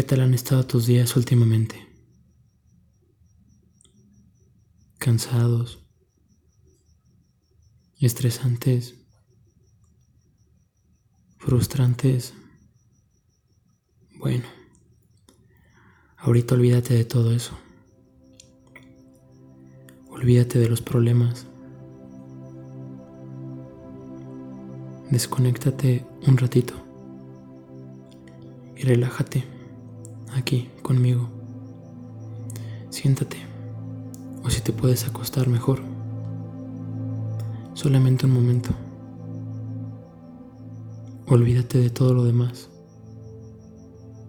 ¿Qué 0.00 0.06
tal 0.06 0.22
han 0.22 0.32
estado 0.32 0.66
tus 0.66 0.86
días 0.86 1.14
últimamente? 1.14 1.76
¿Cansados? 4.96 5.78
¿Estresantes? 8.00 8.94
¿Frustrantes? 11.36 12.32
Bueno, 14.16 14.46
ahorita 16.16 16.54
olvídate 16.54 16.94
de 16.94 17.04
todo 17.04 17.34
eso. 17.34 17.58
Olvídate 20.08 20.60
de 20.60 20.70
los 20.70 20.80
problemas. 20.80 21.46
Desconéctate 25.10 26.06
un 26.26 26.38
ratito 26.38 26.72
y 28.74 28.80
relájate 28.84 29.59
aquí 30.34 30.70
conmigo. 30.82 31.28
Siéntate, 32.90 33.36
o 34.42 34.50
si 34.50 34.60
te 34.60 34.72
puedes 34.72 35.06
acostar 35.06 35.48
mejor. 35.48 35.80
Solamente 37.74 38.26
un 38.26 38.32
momento. 38.32 38.70
Olvídate 41.26 41.78
de 41.78 41.90
todo 41.90 42.14
lo 42.14 42.24
demás. 42.24 42.68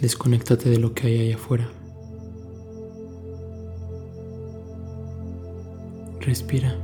Desconéctate 0.00 0.68
de 0.68 0.78
lo 0.78 0.94
que 0.94 1.06
hay 1.06 1.20
allá 1.20 1.36
afuera. 1.36 1.70
Respira. 6.20 6.81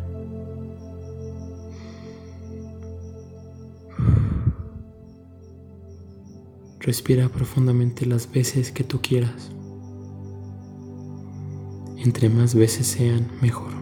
Respira 6.89 7.29
profundamente 7.29 8.07
las 8.07 8.33
veces 8.33 8.73
que 8.73 8.83
tú 8.83 9.03
quieras. 9.03 9.51
Entre 11.99 12.31
más 12.31 12.55
veces 12.55 12.87
sean, 12.87 13.29
mejor. 13.43 13.73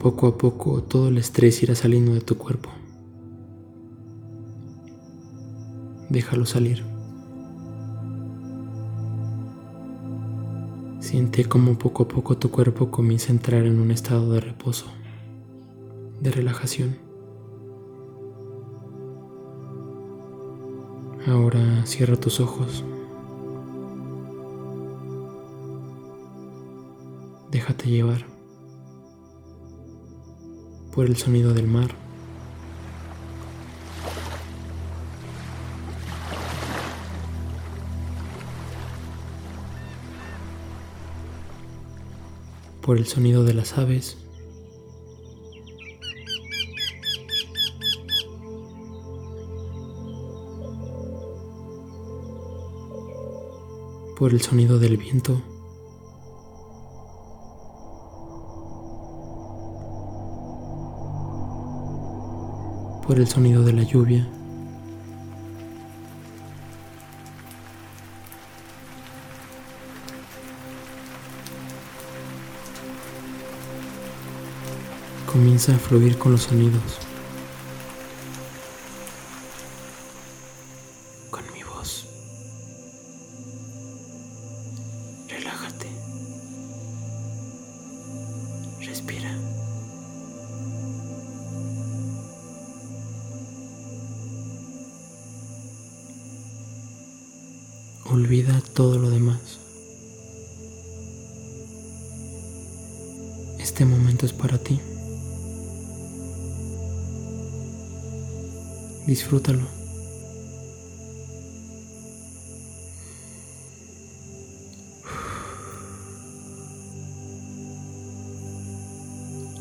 Poco 0.00 0.28
a 0.28 0.38
poco 0.38 0.82
todo 0.82 1.08
el 1.08 1.18
estrés 1.18 1.62
irá 1.62 1.74
saliendo 1.74 2.14
de 2.14 2.22
tu 2.22 2.38
cuerpo. 2.38 2.70
Déjalo 6.08 6.46
salir. 6.46 6.82
Siente 11.00 11.44
cómo 11.44 11.76
poco 11.76 12.04
a 12.04 12.08
poco 12.08 12.38
tu 12.38 12.50
cuerpo 12.50 12.90
comienza 12.90 13.30
a 13.30 13.36
entrar 13.36 13.66
en 13.66 13.78
un 13.78 13.90
estado 13.90 14.32
de 14.32 14.40
reposo, 14.40 14.86
de 16.18 16.30
relajación. 16.30 17.07
Ahora 21.28 21.84
cierra 21.84 22.16
tus 22.16 22.40
ojos. 22.40 22.82
Déjate 27.50 27.90
llevar 27.90 28.24
por 30.94 31.06
el 31.06 31.16
sonido 31.16 31.52
del 31.52 31.66
mar. 31.66 31.94
por 42.88 42.96
el 42.96 43.04
sonido 43.04 43.44
de 43.44 43.52
las 43.52 43.76
aves. 43.76 44.16
Por 54.18 54.32
el 54.32 54.42
sonido 54.42 54.80
del 54.80 54.96
viento. 54.96 55.40
por 63.06 63.18
el 63.18 63.26
sonido 63.26 63.64
de 63.64 63.72
la 63.72 63.84
lluvia. 63.84 64.28
Comienza 75.24 75.74
a 75.74 75.78
fluir 75.78 76.18
con 76.18 76.32
los 76.32 76.42
sonidos. 76.42 77.07
Olvida 98.10 98.60
todo 98.74 98.98
lo 98.98 99.10
demás. 99.10 99.38
Este 103.58 103.84
momento 103.84 104.26
es 104.26 104.32
para 104.32 104.58
ti. 104.58 104.80
Disfrútalo. 109.06 109.77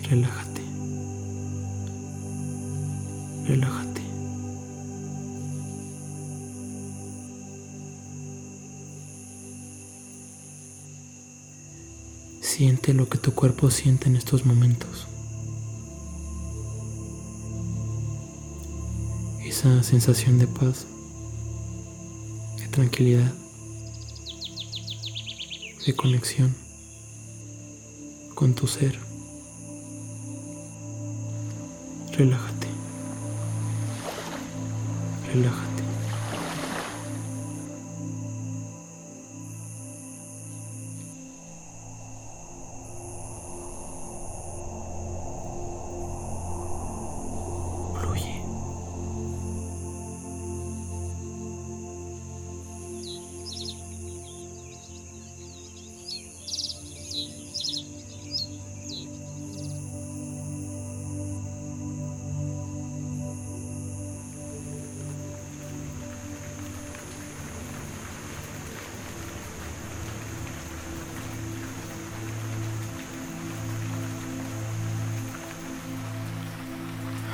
Relájate. 0.09 0.61
Relájate. 3.45 4.01
Siente 12.39 12.93
lo 12.93 13.09
que 13.09 13.17
tu 13.17 13.33
cuerpo 13.33 13.69
siente 13.69 14.07
en 14.07 14.15
estos 14.15 14.45
momentos. 14.45 15.07
Esa 19.43 19.83
sensación 19.83 20.39
de 20.39 20.47
paz, 20.47 20.85
de 22.59 22.67
tranquilidad, 22.69 23.33
de 25.85 25.95
conexión 25.95 26.55
con 28.35 28.53
tu 28.53 28.67
ser. 28.67 29.06
Relájate. 32.17 32.67
Relájate. 35.33 35.76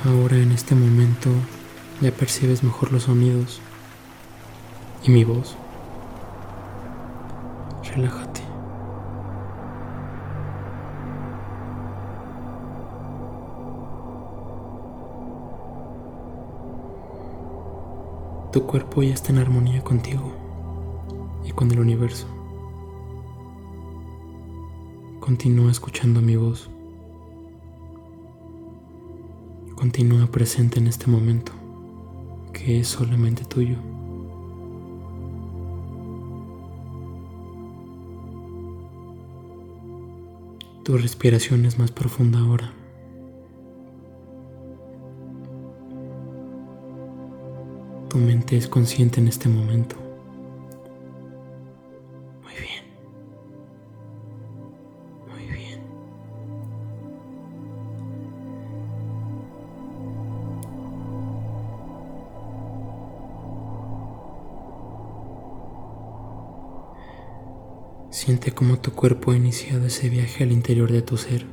Ahora 0.06 0.36
en 0.36 0.52
este 0.52 0.74
momento 0.74 1.30
ya 2.02 2.12
percibes 2.12 2.62
mejor 2.62 2.92
los 2.92 3.04
sonidos 3.04 3.62
y 5.02 5.10
mi 5.10 5.24
voz. 5.24 5.56
Relájate. 7.94 8.42
Tu 18.52 18.66
cuerpo 18.66 19.02
ya 19.02 19.14
está 19.14 19.32
en 19.32 19.38
armonía 19.38 19.82
contigo 19.82 20.34
y 21.46 21.52
con 21.52 21.70
el 21.70 21.80
universo. 21.80 22.26
Continúa 25.18 25.70
escuchando 25.70 26.20
mi 26.20 26.36
voz. 26.36 26.73
Continúa 29.76 30.26
presente 30.26 30.78
en 30.78 30.86
este 30.86 31.08
momento, 31.08 31.52
que 32.52 32.80
es 32.80 32.88
solamente 32.88 33.44
tuyo. 33.44 33.76
Tu 40.84 40.96
respiración 40.98 41.64
es 41.64 41.78
más 41.78 41.90
profunda 41.90 42.38
ahora. 42.38 42.72
Tu 48.10 48.18
mente 48.18 48.56
es 48.56 48.68
consciente 48.68 49.18
en 49.20 49.28
este 49.28 49.48
momento. 49.48 50.03
Siente 68.14 68.52
cómo 68.52 68.78
tu 68.78 68.92
cuerpo 68.92 69.32
ha 69.32 69.36
iniciado 69.36 69.86
ese 69.86 70.08
viaje 70.08 70.44
al 70.44 70.52
interior 70.52 70.92
de 70.92 71.02
tu 71.02 71.16
ser. 71.16 71.44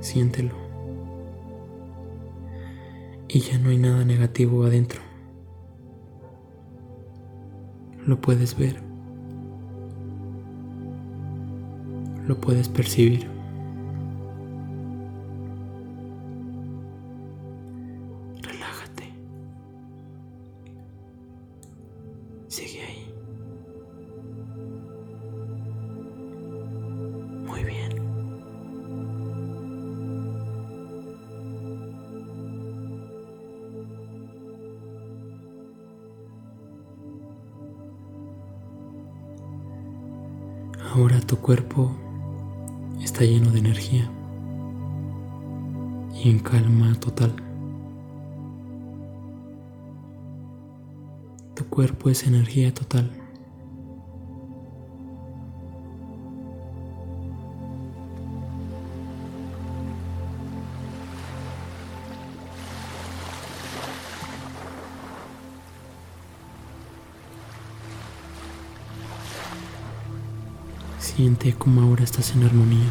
Siéntelo 0.00 0.54
y 3.28 3.40
ya 3.40 3.58
no 3.58 3.68
hay 3.68 3.76
nada 3.76 4.02
negativo 4.06 4.64
adentro. 4.64 5.02
Lo 8.06 8.18
puedes 8.18 8.56
ver. 8.56 8.80
Lo 12.26 12.40
puedes 12.40 12.70
percibir. 12.70 13.28
Ahora 40.98 41.20
tu 41.20 41.36
cuerpo 41.36 41.92
está 43.00 43.22
lleno 43.22 43.52
de 43.52 43.60
energía 43.60 44.10
y 46.12 46.28
en 46.28 46.40
calma 46.40 46.92
total. 46.98 47.36
Tu 51.54 51.64
cuerpo 51.66 52.10
es 52.10 52.26
energía 52.26 52.74
total. 52.74 53.12
Siente 71.18 71.52
cómo 71.52 71.82
ahora 71.82 72.04
estás 72.04 72.30
en 72.36 72.44
armonía 72.44 72.86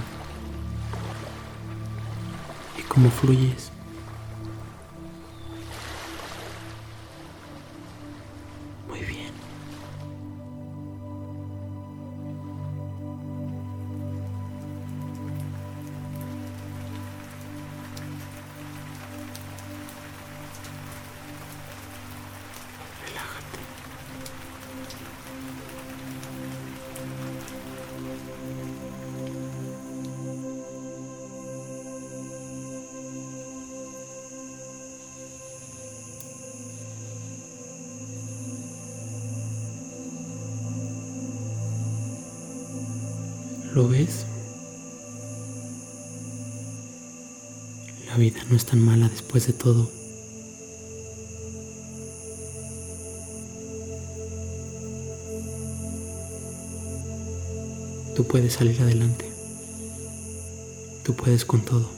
y 2.78 2.82
cómo 2.82 3.10
fluyes. 3.10 3.72
¿Lo 43.78 43.88
ves? 43.88 44.26
La 48.08 48.18
vida 48.18 48.44
no 48.50 48.56
es 48.56 48.66
tan 48.66 48.82
mala 48.82 49.08
después 49.08 49.46
de 49.46 49.54
todo. 49.54 49.92
Tú 58.16 58.24
puedes 58.24 58.54
salir 58.54 58.82
adelante. 58.82 59.30
Tú 61.04 61.14
puedes 61.16 61.46
con 61.46 61.64
todo. 61.64 61.97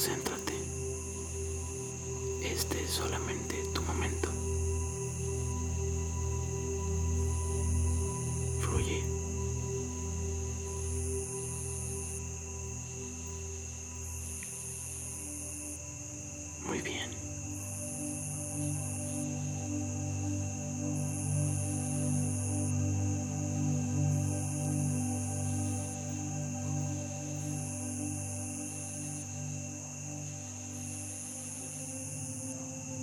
Concéntrate. 0.00 0.54
Este 2.42 2.82
es 2.84 2.90
solamente 2.90 3.69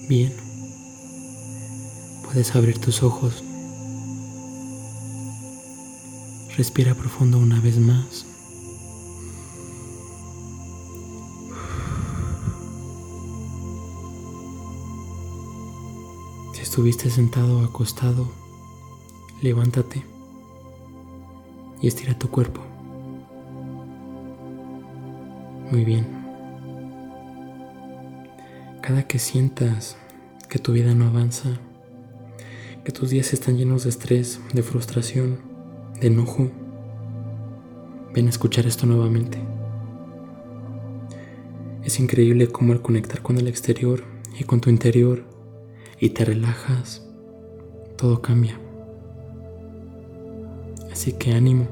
Bien. 0.08 0.34
Puedes 2.24 2.56
abrir 2.56 2.80
tus 2.80 3.04
ojos. 3.04 3.44
Respira 6.56 6.96
profundo 6.96 7.38
una 7.38 7.60
vez 7.60 7.78
más. 7.78 8.26
Si 16.54 16.62
estuviste 16.62 17.10
sentado 17.10 17.60
o 17.60 17.66
acostado, 17.66 18.32
levántate 19.42 20.06
y 21.82 21.88
estira 21.88 22.18
tu 22.18 22.30
cuerpo. 22.30 22.62
Muy 25.70 25.84
bien. 25.84 26.17
Cada 28.88 29.04
que 29.04 29.20
sientas 29.20 29.98
que 30.48 30.60
tu 30.60 30.72
vida 30.72 30.96
no 30.96 31.08
avanza, 31.08 31.60
que 32.86 32.94
tus 32.94 33.10
días 33.10 33.34
están 33.34 33.58
llenos 33.58 33.84
de 33.84 33.90
estrés, 33.90 34.40
de 34.54 34.64
frustración, 34.64 35.40
de 36.00 36.08
enojo, 36.08 36.50
ven 38.14 38.28
a 38.28 38.30
escuchar 38.30 38.66
esto 38.66 38.86
nuevamente. 38.86 39.40
Es 41.84 42.00
increíble 42.00 42.48
cómo 42.48 42.72
al 42.72 42.82
conectar 42.82 43.22
con 43.22 43.38
el 43.38 43.50
exterior 43.50 44.06
y 44.40 44.46
con 44.46 44.62
tu 44.62 44.70
interior 44.70 45.26
y 46.00 46.12
te 46.12 46.24
relajas, 46.24 47.06
todo 47.98 48.22
cambia. 48.22 48.58
Así 50.94 51.12
que 51.12 51.34
ánimo 51.34 51.68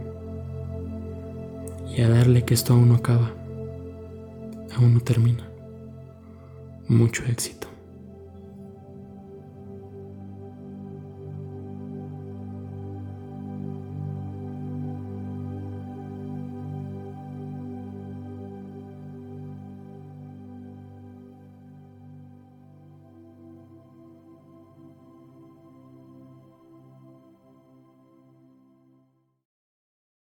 y 1.95 2.01
a 2.01 2.09
darle 2.09 2.43
que 2.43 2.53
esto 2.53 2.73
aún 2.73 2.89
no 2.89 2.95
acaba, 2.95 3.31
aún 4.75 4.95
no 4.95 4.99
termina. 4.99 5.54
Mucho 6.87 7.23
éxito. 7.25 7.54